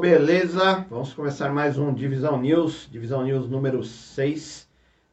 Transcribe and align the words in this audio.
Beleza, 0.00 0.86
vamos 0.88 1.12
começar 1.12 1.52
mais 1.52 1.76
um 1.76 1.92
Divisão 1.92 2.40
News, 2.40 2.88
Divisão 2.88 3.24
News 3.24 3.48
número 3.48 3.82
6 3.82 4.68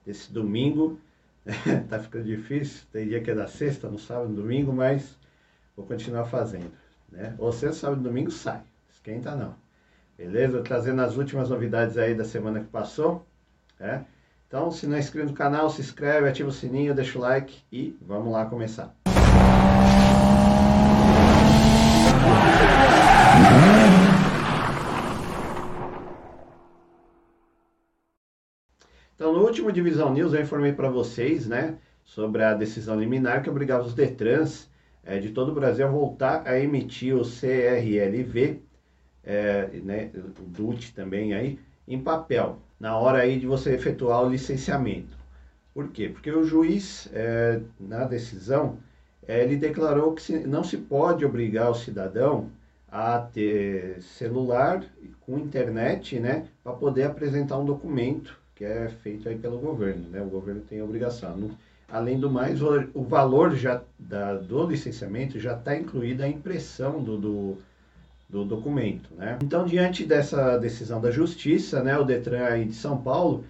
desse 0.06 0.32
domingo. 0.32 1.00
tá 1.90 1.98
ficando 1.98 2.26
difícil, 2.26 2.84
tem 2.92 3.08
dia 3.08 3.20
que 3.20 3.32
é 3.32 3.36
da 3.36 3.48
sexta, 3.48 3.90
no 3.90 3.98
sábado, 3.98 4.30
no 4.30 4.36
domingo, 4.36 4.72
mas 4.72 5.18
vou 5.76 5.88
continuar 5.88 6.26
fazendo. 6.26 6.72
Né? 7.12 7.34
Ou 7.40 7.52
sexta, 7.52 7.88
sábado 7.88 8.02
domingo 8.04 8.30
sai, 8.30 8.62
esquenta 8.88 9.36
não. 9.36 9.56
Beleza? 10.16 10.62
Trazendo 10.62 11.02
as 11.02 11.18
últimas 11.18 11.50
novidades 11.50 11.98
aí 11.98 12.14
da 12.14 12.24
semana 12.24 12.60
que 12.60 12.68
passou. 12.68 13.26
Né? 13.80 14.06
Então, 14.48 14.70
se 14.70 14.86
não 14.86 14.98
é 14.98 15.00
inscrito 15.00 15.30
no 15.30 15.34
canal, 15.34 15.68
se 15.68 15.82
inscreve, 15.82 16.30
ativa 16.30 16.50
o 16.50 16.54
sininho, 16.54 16.94
deixa 16.94 17.18
o 17.18 17.22
like 17.22 17.64
e 17.72 17.98
vamos 18.02 18.32
lá 18.32 18.46
começar. 18.46 18.96
Então, 29.16 29.32
no 29.32 29.45
último 29.56 29.72
Divisão 29.72 30.14
News, 30.14 30.34
eu 30.34 30.42
informei 30.42 30.74
para 30.74 30.90
vocês, 30.90 31.48
né, 31.48 31.78
sobre 32.04 32.44
a 32.44 32.54
decisão 32.54 33.00
liminar 33.00 33.42
que 33.42 33.50
obrigava 33.50 33.86
os 33.86 33.94
Detrans 33.94 34.70
é, 35.02 35.18
de 35.18 35.30
todo 35.30 35.54
o 35.54 35.56
Brasil 35.56 35.88
a 35.88 35.90
voltar 35.90 36.46
a 36.46 36.60
emitir 36.60 37.16
o 37.16 37.22
CRLV, 37.22 38.60
é, 39.24 39.68
né, 39.82 40.12
o 40.14 40.42
DUT 40.42 40.94
também 40.94 41.34
aí, 41.34 41.58
em 41.88 42.02
papel, 42.02 42.60
na 42.78 42.98
hora 42.98 43.20
aí 43.20 43.40
de 43.40 43.48
você 43.48 43.74
efetuar 43.74 44.26
o 44.26 44.30
licenciamento. 44.30 45.18
Por 45.74 45.88
quê? 45.88 46.10
Porque 46.10 46.30
o 46.30 46.44
juiz, 46.44 47.10
é, 47.14 47.62
na 47.80 48.04
decisão, 48.04 48.78
é, 49.26 49.42
ele 49.42 49.56
declarou 49.56 50.14
que 50.14 50.22
se, 50.22 50.40
não 50.40 50.66
se 50.66 50.76
pode 50.76 51.24
obrigar 51.24 51.72
o 51.72 51.76
cidadão 51.76 52.52
a 52.92 53.20
ter 53.20 54.02
celular 54.02 54.84
com 55.22 55.40
internet, 55.40 56.20
né, 56.20 56.46
para 56.62 56.74
poder 56.74 57.04
apresentar 57.04 57.58
um 57.58 57.64
documento 57.64 58.44
que 58.56 58.64
é 58.64 58.90
feito 59.04 59.28
aí 59.28 59.38
pelo 59.38 59.60
governo, 59.60 60.10
né? 60.10 60.22
O 60.22 60.30
governo 60.30 60.62
tem 60.62 60.80
a 60.80 60.84
obrigação. 60.84 61.52
Além 61.90 62.20
do 62.20 62.32
mais, 62.32 62.62
o, 62.62 62.90
o 62.94 63.04
valor 63.04 63.56
já 63.56 63.82
da, 64.00 64.36
do 64.36 64.66
licenciamento 64.66 65.40
já 65.40 65.54
está 65.54 65.78
incluída 65.78 66.24
a 66.24 66.28
impressão 66.28 67.04
do, 67.04 67.18
do, 67.18 67.58
do, 68.30 68.46
documento, 68.46 69.14
né? 69.16 69.38
Então, 69.44 69.66
diante 69.66 70.06
dessa 70.06 70.58
decisão 70.58 71.00
da 71.00 71.12
Justiça, 71.12 71.84
né, 71.84 71.98
o 71.98 72.04
Detran 72.04 72.46
aí 72.46 72.66
de 72.66 72.74
São 72.74 72.98
Paulo, 72.98 73.44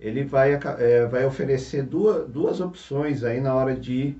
ele 0.00 0.24
vai, 0.24 0.54
é, 0.78 1.06
vai 1.06 1.26
oferecer 1.26 1.82
duas, 1.82 2.28
duas 2.28 2.60
opções 2.60 3.22
aí 3.24 3.40
na 3.40 3.54
hora 3.54 3.76
de 3.76 4.16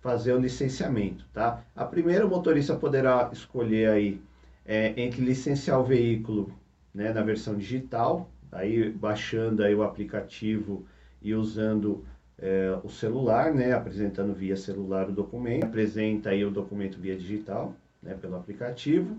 fazer 0.00 0.32
o 0.32 0.38
licenciamento, 0.38 1.24
tá? 1.32 1.62
A 1.74 1.84
primeira, 1.84 2.24
o 2.24 2.30
motorista 2.30 2.76
poderá 2.76 3.28
escolher 3.32 3.88
aí 3.90 4.20
é, 4.64 4.94
entre 4.96 5.20
licenciar 5.20 5.80
o 5.80 5.84
veículo 5.84 6.52
né, 6.94 7.12
na 7.12 7.22
versão 7.22 7.56
digital, 7.56 8.30
aí 8.56 8.90
baixando 8.90 9.62
aí 9.62 9.74
o 9.74 9.82
aplicativo 9.82 10.84
e 11.22 11.34
usando 11.34 12.04
é, 12.38 12.78
o 12.82 12.88
celular, 12.88 13.52
né, 13.54 13.72
apresentando 13.72 14.34
via 14.34 14.56
celular 14.56 15.08
o 15.08 15.12
documento, 15.12 15.64
apresenta 15.64 16.30
aí 16.30 16.44
o 16.44 16.50
documento 16.50 16.98
via 16.98 17.16
digital, 17.16 17.74
né, 18.02 18.16
pelo 18.20 18.36
aplicativo, 18.36 19.16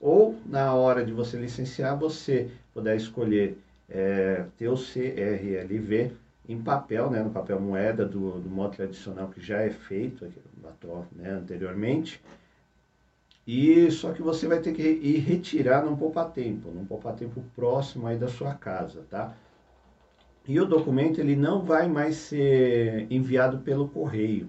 ou 0.00 0.38
na 0.46 0.74
hora 0.74 1.04
de 1.04 1.12
você 1.12 1.36
licenciar, 1.36 1.98
você 1.98 2.50
poder 2.72 2.96
escolher 2.96 3.58
é, 3.88 4.44
ter 4.56 4.68
o 4.68 4.74
CRLV 4.74 6.12
em 6.48 6.60
papel, 6.60 7.10
né, 7.10 7.22
no 7.22 7.30
papel 7.30 7.60
moeda 7.60 8.04
do, 8.04 8.38
do 8.40 8.50
modo 8.50 8.76
tradicional 8.76 9.28
que 9.28 9.40
já 9.40 9.62
é 9.62 9.70
feito 9.70 10.26
né, 11.12 11.30
anteriormente, 11.30 12.20
e 13.46 13.90
só 13.90 14.12
que 14.12 14.22
você 14.22 14.48
vai 14.48 14.60
ter 14.60 14.72
que 14.72 14.82
ir 14.82 15.18
retirar 15.18 15.84
num 15.84 15.96
poupa-tempo, 15.96 16.70
num 16.70 16.86
poupa-tempo 16.86 17.42
próximo 17.54 18.06
aí 18.06 18.16
da 18.16 18.28
sua 18.28 18.54
casa, 18.54 19.04
tá? 19.10 19.34
E 20.46 20.58
o 20.60 20.66
documento 20.66 21.20
ele 21.20 21.36
não 21.36 21.62
vai 21.62 21.88
mais 21.88 22.16
ser 22.16 23.06
enviado 23.10 23.58
pelo 23.58 23.88
correio. 23.88 24.48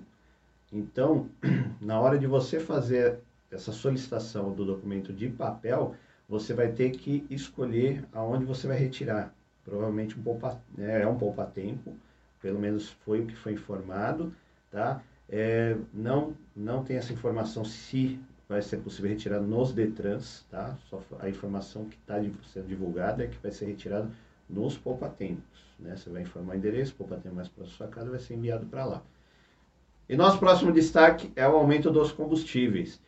Então, 0.72 1.30
na 1.80 2.00
hora 2.00 2.18
de 2.18 2.28
você 2.28 2.60
fazer 2.60 3.20
essa 3.52 3.72
solicitação 3.72 4.54
do 4.54 4.66
documento 4.66 5.14
de 5.14 5.30
papel, 5.30 5.96
você 6.28 6.54
vai 6.54 6.72
ter 6.72 6.92
que 6.92 7.26
escolher 7.30 8.04
aonde 8.14 8.46
você 8.46 8.68
vai 8.68 8.78
retirar. 8.78 9.34
Provavelmente 9.64 10.18
um 10.20 10.24
poupa, 10.24 10.62
né, 10.78 11.02
é 11.02 11.08
um 11.08 11.18
poupa-tempo, 11.18 11.96
pelo 12.42 12.60
menos 12.60 12.90
foi 12.90 13.22
o 13.22 13.26
que 13.26 13.36
foi 13.36 13.54
informado, 13.54 14.34
tá? 14.72 15.02
É, 15.30 15.76
não, 15.94 16.36
não 16.56 16.84
tem 16.84 16.98
essa 16.98 17.14
informação 17.14 17.66
se 17.66 18.20
vai 18.48 18.62
ser 18.62 18.78
possível 18.78 19.10
retirar 19.10 19.40
nos 19.42 19.74
Detrans, 19.74 20.46
tá? 20.50 20.78
Só 20.90 21.02
a 21.20 21.30
informação 21.30 21.86
que 21.86 21.98
está 21.98 22.16
sendo 22.54 22.68
divulgada 22.68 23.24
é 23.24 23.28
que 23.28 23.38
vai 23.42 23.52
ser 23.52 23.66
retirado 23.66 24.10
nos 24.50 24.78
poupatempos, 24.78 25.64
né? 25.80 25.96
Você 25.96 26.10
vai 26.10 26.22
informar 26.22 26.54
o 26.54 26.58
endereço, 26.58 26.94
poupatempo 26.96 27.36
mais 27.36 27.48
para 27.48 27.66
sua 27.66 27.88
casa 27.88 28.10
vai 28.10 28.20
ser 28.20 28.36
enviado 28.36 28.66
para 28.68 28.86
lá. 28.86 29.04
E 30.08 30.16
nosso 30.16 30.38
próximo 30.38 30.72
destaque 30.72 31.32
é 31.36 31.48
o 31.48 31.56
aumento 31.56 31.90
dos 31.90 32.12
combustíveis. 32.12 33.02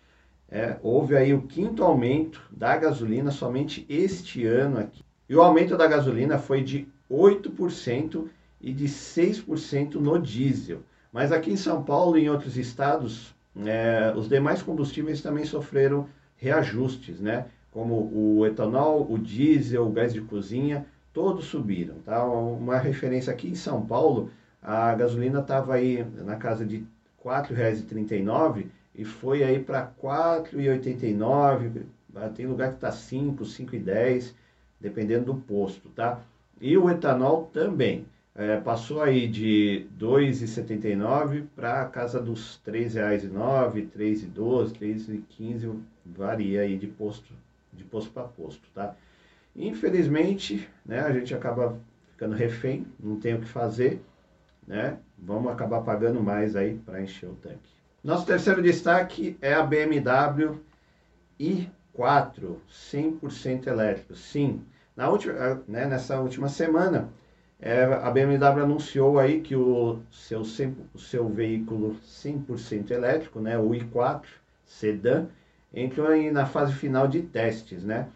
É, 0.50 0.78
houve 0.82 1.16
aí 1.16 1.34
o 1.34 1.44
quinto 1.44 1.84
aumento 1.84 2.42
da 2.50 2.76
gasolina 2.76 3.30
somente 3.30 3.86
este 3.88 4.46
ano 4.46 4.80
aqui. 4.80 5.04
E 5.30 5.36
o 5.36 5.42
aumento 5.42 5.78
da 5.78 5.86
gasolina 5.86 6.40
foi 6.40 6.64
de 6.64 6.88
8% 7.12 8.28
e 8.60 8.74
de 8.74 8.86
6% 8.86 9.96
no 9.96 10.18
diesel. 10.18 10.82
Mas 11.12 11.32
aqui 11.32 11.52
em 11.52 11.58
São 11.58 11.84
Paulo 11.84 12.18
e 12.18 12.24
em 12.24 12.30
outros 12.30 12.58
estados 12.58 13.36
é, 13.66 14.14
os 14.16 14.28
demais 14.28 14.62
combustíveis 14.62 15.22
também 15.22 15.46
sofreram 15.46 16.08
reajustes, 16.36 17.20
né? 17.20 17.46
Como 17.72 18.12
o 18.14 18.46
etanol, 18.46 19.08
o 19.10 19.18
diesel, 19.18 19.88
o 19.88 19.92
gás 19.92 20.14
de 20.14 20.22
cozinha, 20.22 20.86
todos 21.14 21.46
subiram, 21.46 21.96
tá? 22.06 22.24
Uma 22.26 22.78
referência 22.78 23.32
aqui 23.32 23.50
em 23.50 23.56
São 23.56 23.86
Paulo, 23.86 24.30
a 24.62 24.94
gasolina 24.94 25.40
estava 25.40 25.76
aí 25.76 26.06
na 26.24 26.36
casa 26.36 26.66
de 26.66 26.78
R$ 26.78 26.86
4,39 27.24 28.68
e 28.96 29.06
foi 29.06 29.44
aí 29.44 29.60
para 29.60 29.82
R$ 29.82 29.88
4,89, 30.02 31.84
tem 32.36 32.48
lugar 32.48 32.70
que 32.70 32.76
está 32.76 32.92
5, 32.92 33.44
5,10, 33.44 34.34
dependendo 34.80 35.26
do 35.26 35.36
posto, 35.36 35.90
tá? 35.90 36.20
E 36.60 36.76
o 36.78 36.90
etanol 36.90 37.50
também 37.54 38.06
é, 38.38 38.58
passou 38.58 39.02
aí 39.02 39.28
de 39.28 39.88
R$ 40.00 40.06
2,79 40.06 41.46
para 41.56 41.82
a 41.82 41.86
casa 41.86 42.22
dos 42.22 42.62
R$ 42.64 42.72
3,09, 42.72 43.74
R$ 43.74 43.90
3,12, 43.98 44.80
R$ 44.80 44.94
3,15, 45.30 45.80
varia 46.06 46.62
aí 46.62 46.78
de 46.78 46.86
posto 46.86 47.34
de 47.74 47.84
posto 47.84 48.12
para 48.12 48.24
posto, 48.24 48.62
tá? 48.74 48.96
Infelizmente, 49.56 50.68
né, 50.86 51.02
a 51.02 51.12
gente 51.12 51.34
acaba 51.34 51.78
ficando 52.12 52.36
refém, 52.36 52.86
não 53.00 53.20
tem 53.20 53.36
o 53.36 53.42
que 53.42 53.48
fazer, 53.48 54.02
né? 54.68 54.98
Vamos 55.18 55.52
acabar 55.52 55.82
pagando 55.82 56.22
mais 56.22 56.56
aí 56.56 56.78
para 56.86 57.02
encher 57.02 57.30
o 57.30 57.36
tanque. 57.36 57.70
Nosso 58.04 58.26
terceiro 58.26 58.62
destaque 58.62 59.38
é 59.42 59.54
a 59.54 59.64
BMW 59.64 60.60
i4 61.40 62.56
100% 62.72 63.68
elétrico. 63.68 64.16
Sim, 64.16 64.62
na 64.96 65.10
última, 65.10 65.62
né, 65.68 65.86
nessa 65.86 66.20
última 66.20 66.50
semana 66.50 67.10
é, 67.60 67.84
a 67.84 68.12
BMW 68.12 68.64
anunciou 68.64 69.18
aí 69.18 69.42
que 69.42 69.56
o 69.56 70.00
seu, 70.12 70.42
o 70.94 71.00
seu 71.00 71.28
veículo 71.28 71.96
100% 72.06 72.92
elétrico, 72.92 73.40
né, 73.40 73.58
o 73.58 73.70
i4 73.70 74.26
Sedan, 74.66 75.28
entrou 75.74 76.08
aí 76.08 76.30
na 76.30 76.46
fase 76.46 76.74
final 76.74 77.08
de 77.08 77.22
testes, 77.22 77.84
né? 77.84 78.08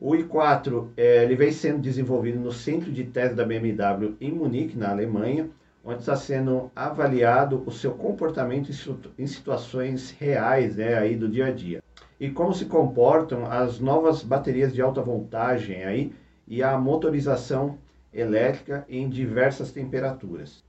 O 0.00 0.12
i4 0.12 0.88
é, 0.96 1.24
ele 1.24 1.34
vem 1.34 1.50
sendo 1.50 1.80
desenvolvido 1.80 2.38
no 2.38 2.52
centro 2.52 2.90
de 2.90 3.04
testes 3.04 3.36
da 3.36 3.44
BMW 3.44 4.16
em 4.20 4.32
Munique, 4.32 4.78
na 4.78 4.90
Alemanha, 4.90 5.50
onde 5.84 6.00
está 6.00 6.16
sendo 6.16 6.70
avaliado 6.74 7.62
o 7.66 7.70
seu 7.70 7.92
comportamento 7.92 8.70
em 9.18 9.26
situações 9.26 10.10
reais, 10.12 10.76
né, 10.76 10.96
aí 10.96 11.16
do 11.16 11.28
dia 11.28 11.46
a 11.46 11.50
dia. 11.50 11.82
E 12.20 12.30
como 12.30 12.54
se 12.54 12.64
comportam 12.66 13.50
as 13.50 13.80
novas 13.80 14.22
baterias 14.22 14.72
de 14.72 14.80
alta 14.80 15.02
voltagem 15.02 15.84
aí 15.84 16.12
e 16.46 16.62
a 16.62 16.78
motorização 16.78 17.78
elétrica 18.12 18.84
em 18.88 19.08
diversas 19.08 19.72
temperaturas. 19.72 20.64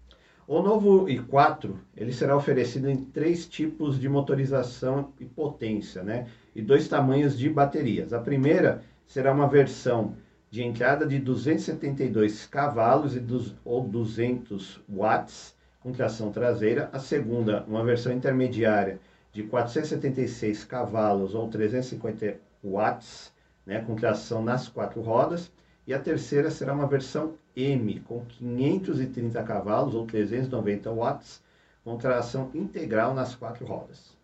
O 0.48 0.62
novo 0.62 1.06
i4 1.06 1.76
ele 1.96 2.12
será 2.12 2.36
oferecido 2.36 2.90
em 2.90 2.98
três 2.98 3.46
tipos 3.46 4.00
de 4.00 4.10
motorização 4.10 5.14
e 5.20 5.26
potência, 5.26 6.02
né? 6.02 6.28
E 6.56 6.62
dois 6.62 6.88
tamanhos 6.88 7.38
de 7.38 7.50
baterias. 7.50 8.14
A 8.14 8.20
primeira 8.20 8.82
será 9.06 9.32
uma 9.32 9.48
versão 9.48 10.16
de 10.50 10.64
entrada 10.64 11.06
de 11.06 11.20
272 11.20 12.48
cavalos 12.48 13.16
e 13.16 13.20
dos, 13.20 13.56
ou 13.64 13.84
200 13.84 14.82
watts 14.90 15.56
com 15.80 15.92
tração 15.92 16.32
traseira. 16.32 16.90
A 16.92 17.00
segunda, 17.00 17.64
uma 17.68 17.84
versão 17.84 18.12
intermediária 18.12 19.00
de 19.32 19.44
476 19.44 20.66
cavalos 20.66 21.36
ou 21.36 21.48
350 21.48 22.40
watts, 22.64 23.32
né, 23.66 23.84
com 23.86 23.96
tração 23.96 24.44
nas 24.44 24.68
quatro 24.68 25.02
rodas. 25.02 25.52
E 25.90 25.94
a 25.96 25.98
terceira 25.98 26.52
será 26.52 26.72
uma 26.72 26.86
versão 26.86 27.34
M, 27.56 28.00
com 28.02 28.24
530 28.24 29.42
cavalos 29.42 29.96
ou 29.96 30.06
390 30.06 30.92
watts, 30.92 31.42
com 31.84 31.98
tração 31.98 32.52
integral 32.54 33.16
nas 33.16 33.34
quatro 33.34 33.66
rodas. 33.66 34.16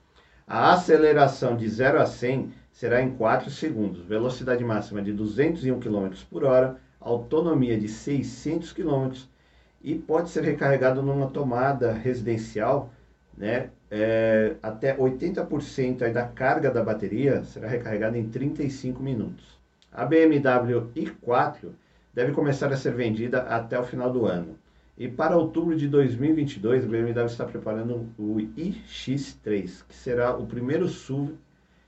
A 0.45 0.73
aceleração 0.73 1.57
de 1.57 1.67
0 1.67 1.99
a 1.99 2.05
100 2.05 2.53
será 2.71 3.01
em 3.01 3.15
4 3.15 3.49
segundos, 3.49 4.05
velocidade 4.05 4.63
máxima 4.63 5.01
de 5.01 5.11
201 5.11 5.79
km 5.79 6.09
por 6.29 6.43
hora, 6.43 6.77
autonomia 6.99 7.79
de 7.79 7.87
600 7.87 8.71
km 8.71 9.13
e 9.81 9.95
pode 9.95 10.29
ser 10.29 10.43
recarregado 10.43 11.01
numa 11.01 11.31
tomada 11.31 11.91
residencial, 11.93 12.91
né, 13.35 13.71
é, 13.89 14.55
até 14.61 14.95
80% 14.95 16.03
aí 16.03 16.13
da 16.13 16.27
carga 16.27 16.69
da 16.69 16.83
bateria 16.83 17.43
será 17.43 17.67
recarregada 17.67 18.19
em 18.19 18.29
35 18.29 19.01
minutos. 19.01 19.54
A 19.97 20.05
BMW 20.05 20.91
i4 20.93 21.69
deve 22.13 22.33
começar 22.33 22.71
a 22.71 22.75
ser 22.75 22.93
vendida 22.93 23.43
até 23.43 23.79
o 23.79 23.83
final 23.85 24.11
do 24.11 24.25
ano. 24.25 24.57
E 24.97 25.07
para 25.07 25.37
outubro 25.37 25.73
de 25.73 25.87
2022, 25.87 26.83
a 26.83 26.87
BMW 26.87 27.25
está 27.25 27.45
preparando 27.45 28.05
o 28.17 28.35
iX3, 28.57 29.85
que 29.87 29.95
será 29.95 30.35
o 30.35 30.45
primeiro 30.45 30.89
SUV 30.89 31.35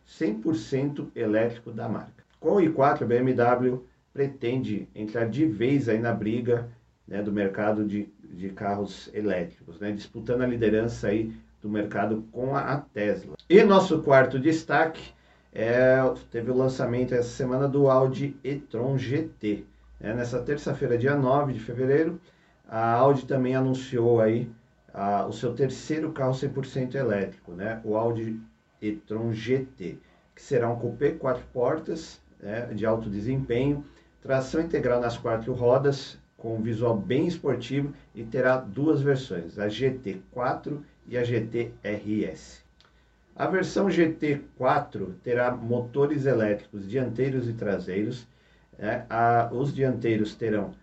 100% 0.07 1.07
elétrico 1.13 1.69
da 1.71 1.89
marca. 1.89 2.23
Com 2.39 2.51
o 2.51 2.61
i4, 2.61 3.01
a 3.01 3.05
BMW 3.05 3.83
pretende 4.13 4.87
entrar 4.95 5.27
de 5.27 5.45
vez 5.45 5.89
aí 5.89 5.99
na 5.99 6.13
briga 6.13 6.69
né, 7.05 7.21
do 7.21 7.31
mercado 7.31 7.85
de, 7.85 8.07
de 8.23 8.49
carros 8.49 9.09
elétricos, 9.13 9.81
né, 9.81 9.91
disputando 9.91 10.43
a 10.43 10.47
liderança 10.47 11.09
aí 11.09 11.33
do 11.61 11.67
mercado 11.67 12.23
com 12.31 12.55
a, 12.55 12.61
a 12.61 12.77
Tesla. 12.77 13.35
E 13.49 13.61
nosso 13.63 14.01
quarto 14.01 14.39
destaque 14.39 15.16
é, 15.57 15.97
teve 16.29 16.51
o 16.51 16.55
lançamento 16.55 17.15
essa 17.15 17.29
semana 17.29 17.67
do 17.67 17.89
Audi 17.89 18.37
e-tron 18.43 18.95
GT. 18.95 19.65
Né, 19.99 20.13
nessa 20.13 20.39
terça-feira, 20.39 20.99
dia 20.99 21.15
9 21.15 21.51
de 21.51 21.59
fevereiro, 21.59 22.21
a 22.69 22.93
Audi 22.93 23.25
também 23.25 23.55
anunciou 23.55 24.21
aí 24.21 24.47
a, 24.93 25.25
o 25.25 25.33
seu 25.33 25.55
terceiro 25.55 26.11
carro 26.11 26.33
100% 26.33 26.93
elétrico, 26.93 27.53
né, 27.53 27.81
o 27.83 27.97
Audi 27.97 28.39
e-tron 28.79 29.33
GT, 29.33 29.97
que 30.35 30.41
será 30.43 30.69
um 30.69 30.75
coupé 30.75 31.13
quatro 31.13 31.43
portas 31.51 32.21
né, 32.39 32.67
de 32.67 32.85
alto 32.85 33.09
desempenho, 33.09 33.83
tração 34.21 34.61
integral 34.61 35.01
nas 35.01 35.17
quatro 35.17 35.53
rodas, 35.53 36.19
com 36.37 36.55
um 36.55 36.61
visual 36.61 36.95
bem 36.95 37.25
esportivo 37.25 37.91
e 38.13 38.23
terá 38.23 38.57
duas 38.57 39.01
versões, 39.01 39.57
a 39.57 39.65
GT4 39.65 40.77
e 41.07 41.17
a 41.17 41.23
GT 41.23 41.71
RS. 41.83 42.66
A 43.39 43.45
versão 43.45 43.85
GT4 43.85 45.13
terá 45.21 45.55
motores 45.55 46.25
elétricos 46.25 46.89
dianteiros 46.89 47.47
e 47.47 47.53
traseiros. 47.53 48.27
Né? 48.79 49.05
A, 49.07 49.47
os 49.53 49.71
dianteiros 49.71 50.33
terão 50.33 50.73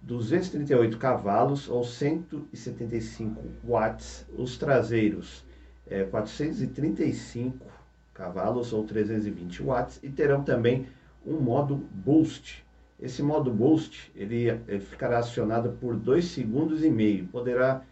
238 0.00 0.96
cavalos 0.96 1.68
ou 1.68 1.84
175 1.84 3.42
watts. 3.62 4.26
Os 4.38 4.56
traseiros 4.56 5.44
é, 5.86 6.04
435 6.04 7.66
cavalos 8.14 8.72
ou 8.72 8.84
320 8.84 9.62
watts 9.62 10.00
e 10.02 10.08
terão 10.08 10.42
também 10.42 10.86
um 11.26 11.38
modo 11.38 11.76
boost. 11.76 12.64
Esse 12.98 13.22
modo 13.22 13.52
boost 13.52 14.10
ele, 14.16 14.48
ele 14.66 14.80
ficará 14.80 15.18
acionado 15.18 15.76
por 15.78 15.94
2 15.94 16.24
segundos 16.24 16.82
e 16.82 16.88
meio. 16.88 17.26
Poderá 17.26 17.82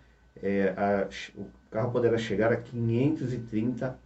é, 0.43 0.73
a, 0.75 1.07
o 1.71 1.73
carro 1.73 1.91
poderá 1.93 2.19
chegar 2.19 2.53
a 2.53 2.57
530 2.57 3.97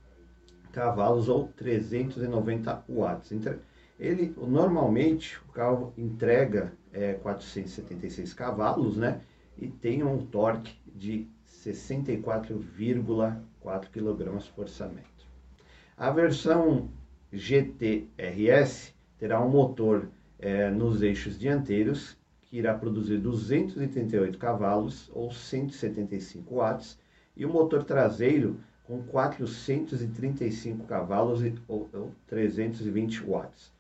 cavalos 0.71 1.31
ou 1.31 1.49
390 1.57 2.85
watts. 2.87 3.33
Ele 3.99 4.35
normalmente 4.37 5.41
o 5.49 5.53
carro 5.53 5.95
entrega 5.97 6.75
é, 6.93 7.15
476 7.15 8.35
cavalos, 8.35 8.99
né? 8.99 9.23
E 9.57 9.67
tem 9.67 10.03
um 10.03 10.27
torque 10.27 10.75
de 10.95 11.27
64,4 11.49 13.89
kg 13.91 14.51
por. 14.55 14.69
A 15.97 16.11
versão 16.11 16.91
GTRS 17.33 18.93
terá 19.19 19.43
um 19.43 19.49
motor 19.49 20.11
é, 20.39 20.69
nos 20.69 21.01
eixos 21.01 21.39
dianteiros 21.39 22.15
que 22.43 22.59
irá 22.59 22.75
produzir 22.75 23.17
238 23.17 24.37
cavalos 24.37 25.11
ou 25.15 25.33
175 25.33 26.57
watts 26.57 27.03
e 27.37 27.45
o 27.45 27.53
motor 27.53 27.85
traseiro 27.85 28.59
com 28.85 29.03
435 29.03 30.87
cavalos 30.87 31.43
ou, 31.67 31.91
ou 31.93 32.13
320 32.27 33.23
watts, 33.23 33.73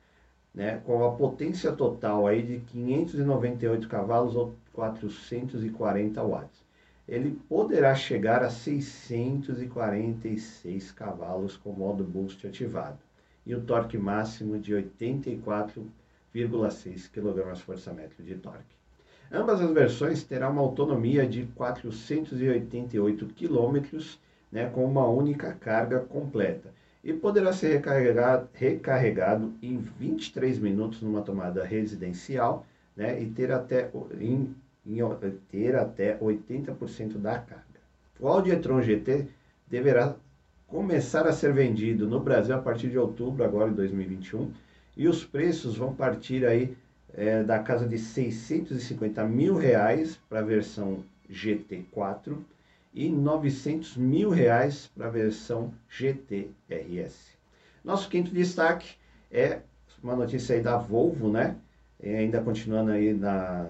né? 0.54 0.82
com 0.84 1.04
a 1.04 1.12
potência 1.12 1.72
total 1.72 2.26
aí 2.26 2.42
de 2.42 2.58
598 2.60 3.88
cavalos 3.88 4.34
ou 4.34 4.54
440 4.72 6.22
watts. 6.22 6.64
Ele 7.06 7.38
poderá 7.48 7.94
chegar 7.94 8.42
a 8.42 8.48
646 8.48 10.90
cavalos 10.92 11.54
com 11.56 11.72
modo 11.72 12.02
boost 12.02 12.46
ativado 12.46 12.98
e 13.44 13.54
o 13.54 13.60
torque 13.60 13.98
máximo 13.98 14.58
de 14.58 14.72
84,6 14.72 17.10
kg 17.10 17.62
por 17.62 17.76
de 18.24 18.34
torque. 18.36 18.74
Ambas 19.34 19.60
as 19.60 19.70
versões 19.72 20.22
terão 20.22 20.52
uma 20.52 20.62
autonomia 20.62 21.26
de 21.26 21.44
488 21.56 23.26
km, 23.34 23.98
né, 24.52 24.70
com 24.70 24.84
uma 24.84 25.08
única 25.08 25.52
carga 25.54 25.98
completa, 25.98 26.72
e 27.02 27.12
poderá 27.12 27.52
ser 27.52 27.72
recarregado, 27.72 28.48
recarregado 28.54 29.52
em 29.60 29.78
23 29.98 30.60
minutos 30.60 31.02
numa 31.02 31.20
tomada 31.20 31.64
residencial 31.64 32.64
né, 32.96 33.20
e 33.20 33.26
ter 33.26 33.50
até, 33.50 33.90
em, 34.20 34.54
em, 34.86 34.98
ter 35.50 35.74
até 35.74 36.16
80% 36.16 37.18
da 37.18 37.36
carga. 37.36 37.64
O 38.20 38.28
Audi 38.28 38.52
e-tron 38.52 38.80
GT 38.82 39.26
deverá 39.66 40.14
começar 40.68 41.26
a 41.26 41.32
ser 41.32 41.52
vendido 41.52 42.06
no 42.06 42.20
Brasil 42.20 42.54
a 42.54 42.58
partir 42.58 42.88
de 42.88 42.98
outubro, 42.98 43.42
agora 43.42 43.68
em 43.68 43.74
2021, 43.74 44.52
e 44.96 45.08
os 45.08 45.24
preços 45.24 45.76
vão 45.76 45.92
partir 45.92 46.46
aí 46.46 46.76
é, 47.16 47.42
da 47.42 47.58
casa 47.58 47.86
de 47.86 47.98
650 47.98 49.24
mil 49.24 49.56
reais 49.56 50.18
para 50.28 50.40
a 50.40 50.42
versão 50.42 51.04
GT4 51.30 52.36
e 52.92 53.08
900 53.08 53.96
mil 53.96 54.30
reais 54.30 54.90
para 54.94 55.06
a 55.06 55.10
versão 55.10 55.72
GTRS. 55.88 57.34
Nosso 57.84 58.08
quinto 58.08 58.30
destaque 58.30 58.96
é 59.30 59.60
uma 60.02 60.14
notícia 60.14 60.54
aí 60.54 60.62
da 60.62 60.76
Volvo, 60.76 61.30
né? 61.30 61.56
E 62.02 62.08
ainda 62.08 62.40
continuando 62.40 62.90
aí 62.92 63.14
na, 63.14 63.68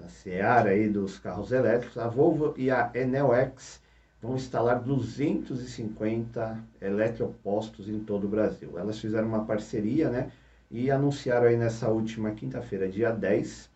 na 0.00 0.08
seara 0.08 0.70
aí 0.70 0.88
dos 0.88 1.18
carros 1.18 1.52
elétricos, 1.52 1.98
a 1.98 2.08
Volvo 2.08 2.54
e 2.56 2.70
a 2.70 2.90
Enel 2.94 3.34
X 3.34 3.82
vão 4.20 4.36
instalar 4.36 4.80
250 4.80 6.58
eletropostos 6.80 7.88
em 7.88 8.00
todo 8.00 8.24
o 8.24 8.28
Brasil. 8.28 8.78
Elas 8.78 8.98
fizeram 8.98 9.28
uma 9.28 9.44
parceria, 9.44 10.08
né? 10.08 10.32
E 10.70 10.90
anunciaram 10.90 11.46
aí 11.46 11.56
nessa 11.56 11.88
última 11.88 12.30
quinta-feira, 12.32 12.88
dia 12.88 13.10
10, 13.10 13.70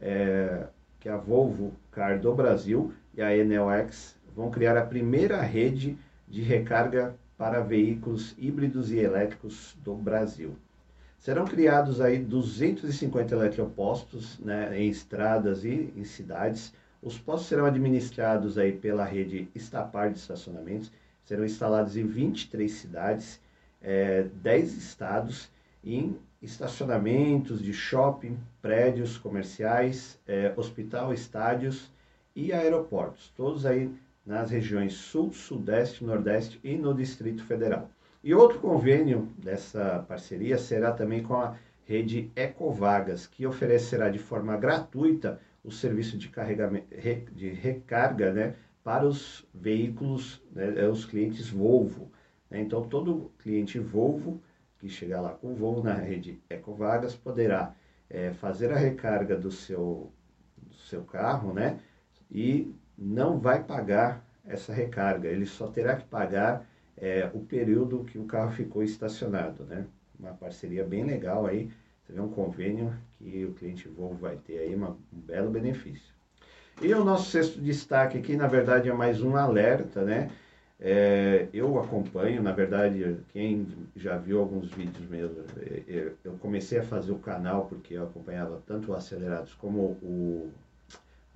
é, 0.00 0.66
que 1.00 1.08
a 1.08 1.16
Volvo 1.16 1.72
Car 1.90 2.20
do 2.20 2.34
Brasil 2.34 2.92
e 3.14 3.22
a 3.22 3.36
Enel 3.36 3.70
X 3.70 4.16
vão 4.34 4.50
criar 4.50 4.76
a 4.76 4.84
primeira 4.84 5.40
rede 5.40 5.96
de 6.28 6.42
recarga 6.42 7.14
para 7.36 7.60
veículos 7.60 8.34
híbridos 8.38 8.90
e 8.90 8.98
elétricos 8.98 9.76
do 9.82 9.94
Brasil. 9.94 10.56
Serão 11.18 11.44
criados 11.44 12.00
aí 12.00 12.18
250 12.18 13.34
eletropostos 13.34 14.38
né, 14.38 14.76
em 14.78 14.88
estradas 14.88 15.64
e 15.64 15.92
em 15.96 16.04
cidades. 16.04 16.72
Os 17.00 17.18
postos 17.18 17.48
serão 17.48 17.64
administrados 17.64 18.58
aí 18.58 18.72
pela 18.72 19.04
rede 19.04 19.48
Estapar 19.54 20.10
de 20.10 20.18
estacionamentos, 20.18 20.90
serão 21.24 21.44
instalados 21.44 21.96
em 21.96 22.06
23 22.06 22.70
cidades, 22.70 23.40
é, 23.80 24.24
10 24.42 24.76
estados 24.76 25.48
e 25.82 25.96
em 25.96 26.16
estacionamentos 26.42 27.62
de 27.62 27.72
shopping, 27.72 28.36
prédios 28.60 29.16
comerciais, 29.16 30.18
é, 30.26 30.52
hospital, 30.56 31.14
estádios 31.14 31.90
e 32.34 32.52
aeroportos, 32.52 33.32
todos 33.36 33.64
aí 33.64 33.90
nas 34.26 34.50
regiões 34.50 34.94
Sul, 34.94 35.32
Sudeste, 35.32 36.04
Nordeste 36.04 36.60
e 36.64 36.76
no 36.76 36.92
Distrito 36.92 37.44
Federal. 37.44 37.88
E 38.24 38.34
outro 38.34 38.58
convênio 38.58 39.28
dessa 39.38 40.04
parceria 40.08 40.58
será 40.58 40.92
também 40.92 41.22
com 41.22 41.34
a 41.34 41.56
rede 41.84 42.30
Ecovagas, 42.36 43.26
que 43.26 43.46
oferecerá 43.46 44.08
de 44.08 44.18
forma 44.18 44.56
gratuita 44.56 45.40
o 45.64 45.70
serviço 45.70 46.16
de, 46.16 46.28
carregamento, 46.28 46.86
de 47.34 47.48
recarga 47.48 48.32
né, 48.32 48.54
para 48.82 49.06
os 49.06 49.46
veículos, 49.54 50.42
né, 50.52 50.88
os 50.88 51.04
clientes 51.04 51.48
Volvo. 51.48 52.10
Né? 52.50 52.60
Então, 52.60 52.82
todo 52.88 53.30
cliente 53.38 53.78
Volvo 53.78 54.40
que 54.82 54.88
chegar 54.88 55.20
lá 55.20 55.30
com 55.30 55.54
voo 55.54 55.80
na 55.80 55.94
rede 55.94 56.42
Ecovagas 56.50 57.14
poderá 57.14 57.72
é, 58.10 58.32
fazer 58.32 58.72
a 58.72 58.76
recarga 58.76 59.36
do 59.36 59.50
seu, 59.52 60.12
do 60.56 60.74
seu 60.74 61.04
carro, 61.04 61.54
né? 61.54 61.78
E 62.28 62.74
não 62.98 63.38
vai 63.38 63.62
pagar 63.62 64.26
essa 64.44 64.72
recarga, 64.72 65.28
ele 65.28 65.46
só 65.46 65.68
terá 65.68 65.94
que 65.94 66.04
pagar 66.04 66.66
é, 66.96 67.30
o 67.32 67.38
período 67.38 68.02
que 68.02 68.18
o 68.18 68.24
carro 68.24 68.50
ficou 68.50 68.82
estacionado, 68.82 69.64
né? 69.64 69.86
Uma 70.18 70.32
parceria 70.32 70.84
bem 70.84 71.04
legal 71.04 71.46
aí, 71.46 71.70
você 72.02 72.12
vê 72.12 72.20
um 72.20 72.28
convênio 72.28 72.92
que 73.12 73.44
o 73.44 73.52
cliente 73.52 73.88
Volvo 73.88 74.16
vai 74.16 74.36
ter 74.36 74.58
aí 74.58 74.74
uma, 74.74 74.96
um 75.12 75.20
belo 75.20 75.48
benefício. 75.48 76.12
E 76.80 76.92
o 76.92 77.04
nosso 77.04 77.30
sexto 77.30 77.60
destaque 77.60 78.18
aqui, 78.18 78.36
na 78.36 78.48
verdade, 78.48 78.88
é 78.88 78.92
mais 78.92 79.22
um 79.22 79.36
alerta, 79.36 80.04
né? 80.04 80.32
É, 80.84 81.46
eu 81.54 81.78
acompanho, 81.78 82.42
na 82.42 82.50
verdade, 82.50 83.16
quem 83.32 83.68
já 83.94 84.16
viu 84.18 84.40
alguns 84.40 84.68
vídeos 84.72 85.08
meus, 85.08 85.30
é, 85.56 85.84
é, 85.88 86.12
eu 86.24 86.32
comecei 86.38 86.80
a 86.80 86.82
fazer 86.82 87.12
o 87.12 87.20
canal 87.20 87.66
porque 87.66 87.94
eu 87.94 88.02
acompanhava 88.02 88.60
tanto 88.66 88.90
o 88.90 88.94
Acelerados 88.94 89.54
como 89.54 89.96
o, 90.02 90.50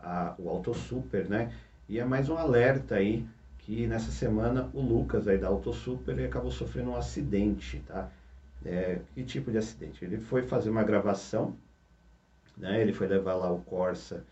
a, 0.01 0.35
o 0.37 0.49
Auto 0.49 0.75
Super, 0.75 1.29
né? 1.29 1.55
E 1.89 2.01
é 2.01 2.05
mais 2.05 2.29
um 2.29 2.37
alerta 2.37 2.97
aí 2.97 3.25
que 3.59 3.87
nessa 3.87 4.11
semana 4.11 4.69
o 4.75 4.81
Lucas 4.81 5.29
aí 5.29 5.39
da 5.39 5.47
Auto 5.47 5.73
Super 5.73 6.19
acabou 6.25 6.51
sofrendo 6.51 6.91
um 6.91 6.97
acidente, 6.97 7.81
tá? 7.87 8.11
É, 8.65 8.99
que 9.15 9.23
tipo 9.23 9.53
de 9.53 9.59
acidente? 9.59 10.05
Ele 10.05 10.19
foi 10.19 10.43
fazer 10.43 10.71
uma 10.71 10.83
gravação, 10.83 11.57
né? 12.57 12.81
Ele 12.83 12.93
foi 12.93 13.07
levar 13.07 13.37
lá 13.37 13.53
o 13.53 13.61
Corsa, 13.61 14.25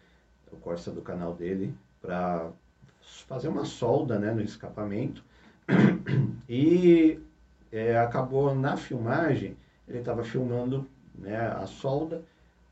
o 0.50 0.56
Corsa 0.56 0.90
do 0.90 1.02
canal 1.02 1.34
dele, 1.34 1.72
para 2.02 2.50
fazer 3.26 3.48
uma 3.48 3.64
solda 3.64 4.18
né, 4.18 4.32
no 4.32 4.42
escapamento 4.42 5.24
e 6.48 7.18
é, 7.72 7.98
acabou 7.98 8.54
na 8.54 8.76
filmagem, 8.76 9.56
ele 9.88 9.98
estava 9.98 10.22
filmando 10.24 10.86
né, 11.14 11.36
a 11.36 11.66
solda, 11.66 12.22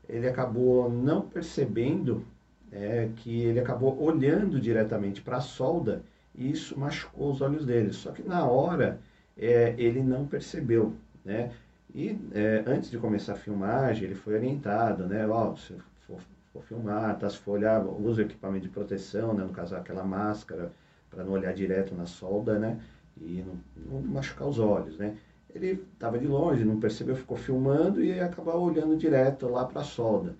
ele 0.07 0.27
acabou 0.27 0.89
não 0.89 1.21
percebendo 1.21 2.25
é, 2.71 3.09
que 3.17 3.41
ele 3.41 3.59
acabou 3.59 4.01
olhando 4.01 4.59
diretamente 4.59 5.21
para 5.21 5.37
a 5.37 5.41
solda 5.41 6.03
e 6.35 6.51
isso 6.51 6.77
machucou 6.79 7.31
os 7.31 7.41
olhos 7.41 7.65
dele. 7.65 7.93
Só 7.93 8.11
que 8.11 8.23
na 8.23 8.45
hora 8.45 8.99
é, 9.37 9.75
ele 9.77 10.01
não 10.01 10.25
percebeu, 10.25 10.93
né? 11.23 11.51
E 11.93 12.17
é, 12.33 12.63
antes 12.65 12.89
de 12.89 12.97
começar 12.97 13.33
a 13.33 13.37
filmagem, 13.37 14.05
ele 14.05 14.15
foi 14.15 14.33
orientado, 14.33 15.05
né? 15.05 15.27
Ó, 15.27 15.55
se 15.55 15.75
for 16.07 16.19
for 16.53 16.63
filmar, 16.63 17.17
tá? 17.17 17.29
Se 17.29 17.37
for 17.37 17.53
olhar, 17.53 17.83
usa 17.83 18.21
o 18.21 18.25
equipamento 18.25 18.63
de 18.63 18.69
proteção, 18.69 19.33
né? 19.33 19.43
No 19.43 19.49
caso, 19.49 19.75
aquela 19.75 20.03
máscara, 20.03 20.71
para 21.09 21.23
não 21.23 21.31
olhar 21.33 21.53
direto 21.53 21.95
na 21.95 22.05
solda, 22.05 22.59
né? 22.59 22.79
E 23.19 23.43
não, 23.45 23.57
não 23.91 24.01
machucar 24.01 24.47
os 24.47 24.59
olhos, 24.59 24.97
né? 24.97 25.17
Ele 25.53 25.83
estava 25.93 26.17
de 26.17 26.27
longe, 26.27 26.63
não 26.63 26.79
percebeu, 26.79 27.15
ficou 27.15 27.37
filmando 27.37 28.03
e 28.03 28.19
acabou 28.19 28.59
olhando 28.61 28.95
direto 28.95 29.47
lá 29.47 29.65
para 29.65 29.81
a 29.81 29.83
solda. 29.83 30.35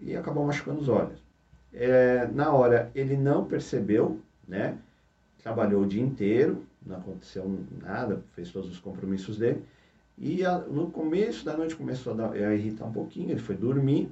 E 0.00 0.16
acabou 0.16 0.44
machucando 0.44 0.80
os 0.80 0.88
olhos. 0.88 1.22
É, 1.72 2.26
na 2.28 2.52
hora, 2.52 2.90
ele 2.94 3.16
não 3.16 3.44
percebeu, 3.44 4.20
né? 4.46 4.78
Trabalhou 5.42 5.82
o 5.82 5.86
dia 5.86 6.02
inteiro, 6.02 6.64
não 6.84 6.96
aconteceu 6.96 7.58
nada, 7.80 8.22
fez 8.34 8.50
todos 8.50 8.70
os 8.70 8.78
compromissos 8.78 9.38
dele. 9.38 9.64
E 10.16 10.44
a, 10.44 10.58
no 10.58 10.90
começo 10.90 11.44
da 11.44 11.56
noite 11.56 11.74
começou 11.74 12.12
a, 12.12 12.16
dar, 12.16 12.32
a 12.32 12.54
irritar 12.54 12.86
um 12.86 12.92
pouquinho, 12.92 13.30
ele 13.30 13.40
foi 13.40 13.56
dormir, 13.56 14.08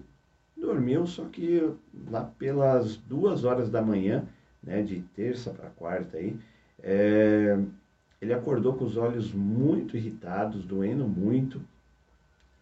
dormiu, 0.72 1.06
só 1.06 1.24
que 1.26 1.70
lá 2.10 2.24
pelas 2.38 2.96
duas 2.96 3.44
horas 3.44 3.68
da 3.70 3.82
manhã, 3.82 4.26
né, 4.62 4.82
de 4.82 5.00
terça 5.14 5.50
para 5.50 5.70
quarta 5.70 6.16
aí, 6.16 6.38
é, 6.82 7.58
ele 8.20 8.32
acordou 8.32 8.74
com 8.74 8.84
os 8.84 8.96
olhos 8.96 9.32
muito 9.32 9.96
irritados, 9.96 10.64
doendo 10.64 11.06
muito, 11.06 11.60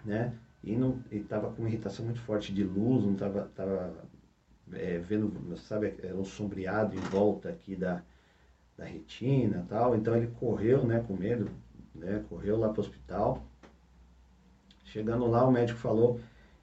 né, 0.04 0.32
e 0.62 0.76
estava 1.12 1.50
com 1.52 1.66
irritação 1.66 2.04
muito 2.04 2.20
forte 2.20 2.52
de 2.52 2.64
luz, 2.64 3.04
não 3.04 3.12
estava 3.12 3.50
tava, 3.54 3.94
é, 4.72 4.98
vendo, 4.98 5.56
sabe, 5.58 5.94
é, 6.02 6.12
um 6.12 6.24
sombreado 6.24 6.94
em 6.94 7.00
volta 7.00 7.48
aqui 7.48 7.76
da, 7.76 8.02
da 8.76 8.84
retina 8.84 9.64
tal, 9.68 9.94
então 9.94 10.16
ele 10.16 10.28
correu, 10.38 10.84
né, 10.84 11.04
com 11.06 11.14
medo, 11.14 11.50
né, 11.94 12.24
correu 12.28 12.58
lá 12.58 12.68
para 12.68 12.80
o 12.80 12.84
hospital, 12.84 13.42
chegando 14.84 15.26
lá 15.26 15.46
o 15.46 15.52
médico 15.52 15.78
falou 15.78 16.20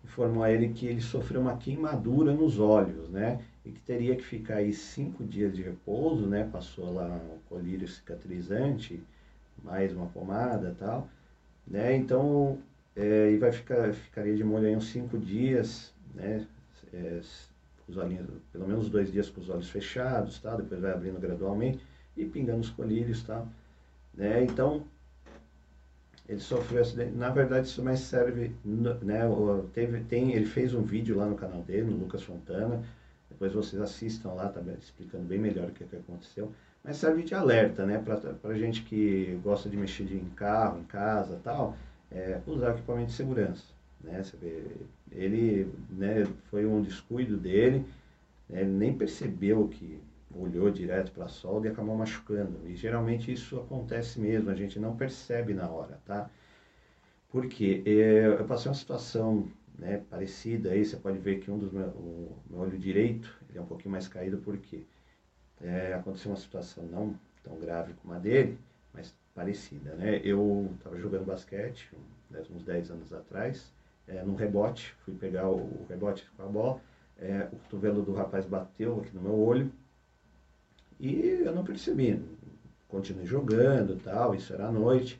informou 0.08 0.44
a 0.44 0.52
ele 0.52 0.70
que 0.70 0.88
ele 0.88 1.02
sofreu 1.02 1.42
uma 1.42 1.58
queimadura 1.58 2.34
nos 2.34 2.60
olhos, 2.60 3.10
né? 3.10 3.42
E 3.66 3.72
que 3.72 3.80
teria 3.82 4.16
que 4.16 4.24
ficar 4.24 4.56
aí 4.56 4.74
cinco 4.74 5.24
dias 5.24 5.54
de 5.54 5.62
repouso, 5.62 6.26
né? 6.26 6.50
Passou 6.52 6.94
lá 6.94 7.06
um 7.06 7.38
colírio 7.50 7.88
cicatrizante, 7.88 9.04
mais 9.62 9.94
uma 9.94 10.08
pomada 10.08 10.76
tal, 10.80 11.10
né? 11.68 11.96
Então, 11.96 12.58
é, 12.96 13.32
e 13.32 13.38
vai 13.38 13.52
ficar, 13.52 13.94
ficaria 13.94 14.36
de 14.36 14.44
molho 14.44 14.68
aí 14.68 14.76
uns 14.76 14.88
cinco 14.88 15.18
dias, 15.18 15.94
né? 16.16 16.48
É, 16.94 17.20
os 17.88 17.98
olhinhos, 17.98 18.28
pelo 18.52 18.68
menos 18.68 18.90
dois 18.90 19.12
dias 19.12 19.30
com 19.30 19.42
os 19.42 19.50
olhos 19.50 19.70
fechados, 19.70 20.40
tá? 20.40 20.56
Depois 20.56 20.82
vai 20.82 20.92
abrindo 20.94 21.20
gradualmente 21.20 21.80
e 22.16 22.26
pingando 22.26 22.62
os 22.62 22.70
colírios, 22.70 23.24
tá? 23.24 23.46
Né? 24.14 24.44
Então, 24.44 24.84
ele 26.28 26.40
sofreu 26.40 26.82
acidente. 26.82 27.12
Na 27.12 27.30
verdade, 27.30 27.68
isso 27.68 27.82
mais 27.84 28.00
serve, 28.02 28.52
né? 28.66 29.22
Teve, 29.74 30.02
tem, 30.02 30.34
ele 30.34 30.46
fez 30.46 30.74
um 30.74 30.82
vídeo 30.82 31.16
lá 31.16 31.26
no 31.26 31.36
canal 31.36 31.62
dele, 31.62 31.84
no 31.84 31.98
Lucas 31.98 32.24
Fontana. 32.24 32.84
Depois 33.30 33.54
vocês 33.54 33.82
assistam 33.82 34.34
lá, 34.34 34.50
tá 34.50 34.62
explicando 34.80 35.24
bem 35.24 35.40
melhor 35.40 35.70
o 35.70 35.72
que, 35.72 35.84
que 35.84 35.96
aconteceu. 35.96 36.52
Mas 36.84 36.98
serve 36.98 37.24
de 37.24 37.36
alerta, 37.36 37.86
né? 37.86 38.04
Para 38.42 38.54
gente 38.56 38.84
que 38.84 39.40
gosta 39.44 39.70
de 39.70 39.78
mexer 39.78 40.04
em 40.12 40.30
carro, 40.36 40.80
em 40.80 40.84
casa 40.84 41.40
tal, 41.44 41.76
é, 42.12 42.40
usar 42.48 42.72
equipamento 42.72 43.08
de 43.08 43.14
segurança. 43.14 43.64
Né? 44.04 44.24
Ele 45.12 45.72
né, 45.90 46.26
foi 46.50 46.66
um 46.66 46.82
descuido 46.82 47.38
dele, 47.38 47.86
né? 48.50 48.62
ele 48.62 48.72
nem 48.72 48.94
percebeu 48.94 49.68
que 49.68 50.00
olhou 50.40 50.70
direto 50.70 51.12
para 51.12 51.26
a 51.26 51.30
solda 51.30 51.68
e 51.68 51.72
acabou 51.72 51.96
machucando. 51.96 52.68
E 52.68 52.76
geralmente 52.76 53.32
isso 53.32 53.60
acontece 53.60 54.20
mesmo, 54.20 54.50
a 54.50 54.56
gente 54.56 54.80
não 54.80 54.96
percebe 54.96 55.54
na 55.54 55.70
hora, 55.70 56.00
tá? 56.06 56.30
Porque 57.30 57.84
é, 57.86 58.28
eu 58.40 58.46
passei 58.46 58.70
uma 58.70 58.76
situação 58.76 59.52
né, 59.78 60.04
parecida 60.10 60.72
aí, 60.72 60.84
você 60.86 60.98
pode 60.98 61.20
ver 61.20 61.40
que 61.40 61.52
um 61.52 61.58
dos 61.58 61.72
meus, 61.72 61.94
o 61.96 62.36
meu 62.50 62.60
olho 62.60 62.78
direito 62.78 63.38
ele 63.50 63.60
é 63.60 63.62
um 63.62 63.66
pouquinho 63.66 63.92
mais 63.92 64.08
caído 64.08 64.38
porque 64.40 64.84
é, 65.62 65.94
aconteceu 65.94 66.32
uma 66.32 66.38
situação 66.38 66.84
não 66.86 67.16
tão 67.44 67.60
grave 67.60 67.94
como 68.02 68.14
a 68.14 68.20
dele, 68.20 68.58
mas 68.94 69.14
parecida, 69.34 69.94
né? 69.96 70.20
Eu 70.24 70.72
estava 70.78 70.98
jogando 70.98 71.26
basquete 71.26 71.90
uns 72.52 72.64
10 72.64 72.92
anos 72.92 73.14
atrás, 73.14 73.72
é, 74.08 74.24
num 74.24 74.36
rebote, 74.36 74.96
fui 75.06 75.14
pegar 75.16 75.50
o, 75.50 75.86
rebote 75.88 76.28
com 76.36 76.44
a 76.44 76.46
bola, 76.48 76.82
é, 77.20 77.48
o 77.52 77.56
cotovelo 77.58 78.02
do 78.02 78.14
rapaz 78.14 78.46
bateu 78.46 79.00
aqui 79.00 79.16
no 79.16 79.22
meu 79.22 79.40
olho, 79.40 79.72
e 81.00 81.44
eu 81.46 81.54
não 81.54 81.64
percebi. 81.64 82.22
Continuei 82.88 83.26
jogando 83.26 84.00
tal, 84.04 84.34
isso 84.34 84.54
era 84.54 84.68
à 84.68 84.72
noite. 84.72 85.20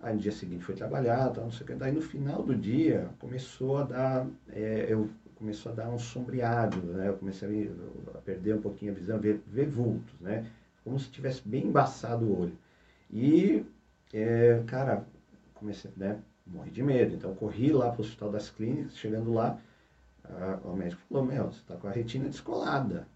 Aí 0.00 0.14
no 0.14 0.20
dia 0.20 0.32
seguinte 0.32 0.64
fui 0.64 0.74
trabalhar, 0.74 1.30
tal, 1.30 1.44
não 1.44 1.50
sei 1.50 1.64
o 1.64 1.66
que. 1.66 1.74
Daí 1.74 1.92
no 1.92 2.02
final 2.02 2.42
do 2.42 2.54
dia 2.54 3.08
começou 3.18 3.78
a 3.78 3.84
dar, 3.84 4.26
é, 4.50 4.86
eu 4.88 5.08
começou 5.36 5.72
a 5.72 5.74
dar 5.74 5.88
um 5.88 5.98
sombreado, 5.98 6.78
né? 6.78 7.08
Eu 7.08 7.14
comecei 7.14 7.70
a, 8.14 8.18
a 8.18 8.20
perder 8.20 8.56
um 8.56 8.60
pouquinho 8.60 8.92
a 8.92 8.94
visão, 8.94 9.18
ver, 9.18 9.42
ver 9.46 9.66
vultos, 9.66 10.14
né? 10.20 10.46
Como 10.84 10.98
se 10.98 11.10
tivesse 11.10 11.46
bem 11.46 11.66
embaçado 11.66 12.24
o 12.24 12.40
olho. 12.40 12.58
E, 13.10 13.64
é, 14.12 14.62
cara, 14.66 15.04
comecei, 15.54 15.90
né? 15.96 16.20
Morri 16.46 16.70
de 16.70 16.82
medo. 16.82 17.14
Então 17.14 17.34
corri 17.34 17.72
lá 17.72 17.90
para 17.90 18.02
o 18.02 18.04
Hospital 18.04 18.30
das 18.30 18.50
Clínicas, 18.50 18.96
chegando 18.96 19.32
lá, 19.32 19.58
a, 20.24 20.58
o 20.64 20.76
médico 20.76 21.02
falou, 21.08 21.24
meu, 21.24 21.44
você 21.44 21.60
está 21.60 21.76
com 21.76 21.88
a 21.88 21.92
retina 21.92 22.28
descolada. 22.28 23.06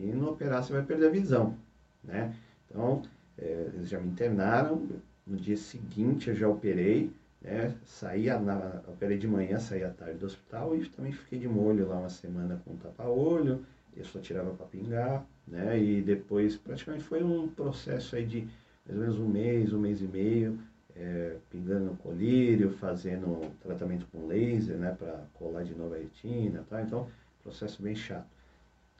Se 0.00 0.06
não 0.06 0.30
operar, 0.30 0.64
você 0.64 0.72
vai 0.72 0.82
perder 0.82 1.08
a 1.08 1.10
visão, 1.10 1.54
né? 2.02 2.34
Então, 2.64 3.02
é, 3.36 3.70
eles 3.74 3.90
já 3.90 4.00
me 4.00 4.08
internaram, 4.08 4.88
no 5.26 5.36
dia 5.36 5.58
seguinte 5.58 6.30
eu 6.30 6.34
já 6.34 6.48
operei, 6.48 7.12
né? 7.42 7.76
Saí, 7.84 8.26
na, 8.26 8.82
operei 8.88 9.18
de 9.18 9.28
manhã, 9.28 9.58
saí 9.58 9.84
à 9.84 9.90
tarde 9.90 10.18
do 10.18 10.24
hospital 10.24 10.74
e 10.74 10.88
também 10.88 11.12
fiquei 11.12 11.38
de 11.38 11.46
molho 11.46 11.86
lá 11.86 11.98
uma 11.98 12.08
semana 12.08 12.62
com 12.64 12.76
tapa-olho, 12.76 13.62
eu 13.94 14.02
só 14.06 14.18
tirava 14.20 14.52
para 14.54 14.64
pingar, 14.64 15.26
né? 15.46 15.78
E 15.78 16.00
depois, 16.00 16.56
praticamente 16.56 17.04
foi 17.04 17.22
um 17.22 17.48
processo 17.48 18.16
aí 18.16 18.24
de 18.24 18.48
mais 18.88 18.96
ou 18.96 19.02
menos 19.02 19.18
um 19.18 19.28
mês, 19.28 19.72
um 19.74 19.80
mês 19.80 20.00
e 20.00 20.06
meio, 20.06 20.58
é, 20.96 21.36
pingando 21.50 21.94
colírio, 21.96 22.70
fazendo 22.70 23.52
tratamento 23.60 24.06
com 24.10 24.26
laser, 24.26 24.78
né? 24.78 24.96
Para 24.98 25.26
colar 25.34 25.62
de 25.62 25.74
novo 25.74 25.94
a 25.94 25.98
retina, 25.98 26.64
tá? 26.70 26.80
Então, 26.80 27.06
processo 27.42 27.82
bem 27.82 27.94
chato. 27.94 28.26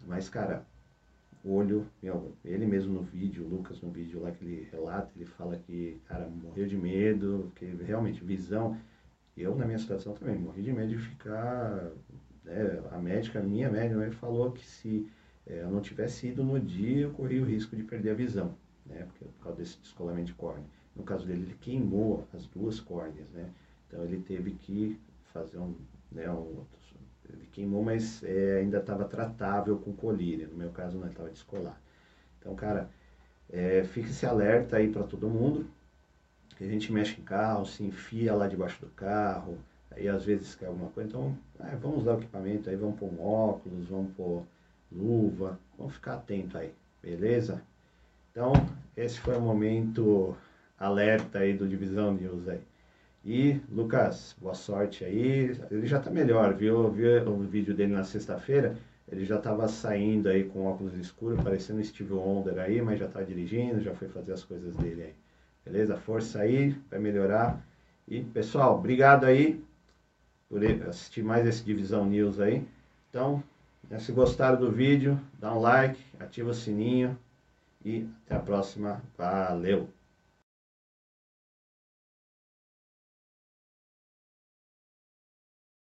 Mas, 0.07 0.29
cara, 0.29 0.65
olho, 1.45 1.87
meu, 2.03 2.33
ele 2.45 2.67
mesmo 2.67 2.93
no 2.93 3.03
vídeo, 3.03 3.45
o 3.45 3.49
Lucas 3.49 3.81
no 3.81 3.91
vídeo 3.91 4.21
lá 4.21 4.31
que 4.31 4.45
ele 4.45 4.69
relata, 4.71 5.11
ele 5.17 5.25
fala 5.25 5.57
que, 5.57 6.01
cara, 6.07 6.29
morreu 6.29 6.67
de 6.67 6.77
medo, 6.77 7.51
que 7.57 7.65
realmente, 7.67 8.23
visão, 8.23 8.77
eu 9.37 9.55
na 9.57 9.65
minha 9.65 9.79
situação 9.79 10.13
também, 10.15 10.39
morri 10.39 10.63
de 10.63 10.73
medo 10.73 10.91
de 10.91 10.99
ficar, 10.99 11.91
né, 12.45 12.83
a 12.91 12.99
médica, 12.99 13.41
minha 13.41 13.71
médica, 13.71 14.11
falou 14.13 14.53
que 14.53 14.65
se 14.65 15.09
é, 15.47 15.63
eu 15.63 15.71
não 15.71 15.81
tivesse 15.81 16.29
ido 16.29 16.45
no 16.45 16.61
dia, 16.61 17.03
eu 17.03 17.11
corria 17.11 17.43
o 17.43 17.47
risco 17.47 17.75
de 17.75 17.83
perder 17.83 18.11
a 18.11 18.15
visão, 18.15 18.55
né, 18.85 19.05
porque, 19.07 19.25
por 19.25 19.45
causa 19.45 19.59
desse 19.59 19.79
descolamento 19.81 20.27
de 20.27 20.35
córnea. 20.35 20.67
No 20.95 21.03
caso 21.05 21.27
dele, 21.27 21.43
ele 21.43 21.57
queimou 21.61 22.27
as 22.35 22.47
duas 22.47 22.81
córneas, 22.81 23.31
né, 23.31 23.49
então 23.89 24.05
ele 24.05 24.19
teve 24.19 24.53
que 24.53 24.99
fazer 25.33 25.59
um, 25.59 25.75
né, 26.13 26.31
um 26.31 26.65
ele 27.37 27.49
queimou, 27.53 27.83
mas 27.83 28.23
é, 28.23 28.59
ainda 28.61 28.79
estava 28.79 29.05
tratável 29.05 29.79
com 29.79 29.93
colírio. 29.93 30.49
No 30.49 30.57
meu 30.57 30.71
caso, 30.71 30.99
não 30.99 31.09
estava 31.09 31.31
descolar. 31.31 31.81
Então, 32.39 32.55
cara, 32.55 32.89
é, 33.49 33.85
fique 33.85 34.11
esse 34.11 34.27
alerta 34.27 34.77
aí 34.77 34.89
para 34.89 35.03
todo 35.05 35.29
mundo. 35.29 35.67
Que 36.57 36.65
a 36.65 36.69
gente 36.69 36.93
mexe 36.93 37.21
em 37.21 37.25
carro, 37.25 37.65
se 37.65 37.83
enfia 37.83 38.35
lá 38.35 38.47
debaixo 38.47 38.81
do 38.81 38.91
carro, 38.91 39.59
aí 39.91 40.09
às 40.09 40.25
vezes 40.25 40.55
quer 40.55 40.67
alguma 40.67 40.91
coisa. 40.91 41.09
Então, 41.09 41.37
é, 41.61 41.75
vamos 41.77 42.03
usar 42.03 42.15
o 42.15 42.19
equipamento 42.19 42.69
aí, 42.69 42.77
vamos 42.77 42.99
pôr 42.99 43.07
um 43.13 43.23
óculos, 43.23 43.89
vamos 43.89 44.13
pôr 44.15 44.45
luva, 44.93 45.59
vamos 45.79 45.95
ficar 45.95 46.15
atento 46.15 46.59
aí, 46.59 46.73
beleza? 47.03 47.63
Então, 48.31 48.53
esse 48.97 49.19
foi 49.21 49.37
o 49.37 49.41
momento 49.41 50.37
alerta 50.79 51.41
aí 51.41 51.57
do 51.57 51.69
Divisão 51.69 52.13
News 52.13 52.49
aí. 52.49 52.61
E, 53.25 53.61
Lucas, 53.71 54.35
boa 54.41 54.55
sorte 54.55 55.05
aí. 55.05 55.55
Ele 55.71 55.87
já 55.87 56.01
tá 56.01 56.11
melhor, 56.11 56.55
viu? 56.55 56.91
Viu 56.91 57.29
o 57.29 57.39
vídeo 57.41 57.75
dele 57.75 57.93
na 57.93 58.03
sexta-feira? 58.03 58.77
Ele 59.07 59.27
já 59.27 59.37
estava 59.37 59.69
saindo 59.69 60.29
aí 60.29 60.45
com 60.45 60.67
óculos 60.67 60.95
escuros, 60.97 61.43
parecendo 61.43 61.85
Steve 61.85 62.15
Wonder 62.15 62.59
aí, 62.59 62.81
mas 62.81 62.99
já 62.99 63.07
está 63.07 63.23
dirigindo, 63.23 63.81
já 63.81 63.95
foi 63.95 64.09
fazer 64.09 64.33
as 64.33 64.43
coisas 64.43 64.75
dele 64.77 65.03
aí. 65.03 65.15
Beleza? 65.65 65.97
Força 65.97 66.41
aí, 66.41 66.71
vai 66.91 66.99
melhorar. 66.99 67.63
E, 68.09 68.23
pessoal, 68.23 68.79
obrigado 68.79 69.25
aí 69.25 69.63
por 70.49 70.65
assistir 70.89 71.23
mais 71.23 71.47
esse 71.47 71.63
Divisão 71.63 72.07
News 72.07 72.41
aí. 72.41 72.67
Então, 73.11 73.43
né, 73.91 73.99
se 73.99 74.13
gostaram 74.13 74.59
do 74.59 74.71
vídeo, 74.71 75.21
dá 75.39 75.55
um 75.55 75.61
like, 75.61 76.01
ativa 76.19 76.51
o 76.51 76.55
sininho 76.55 77.19
e 77.85 78.09
até 78.25 78.37
a 78.37 78.41
próxima. 78.41 79.03
Valeu! 79.19 80.00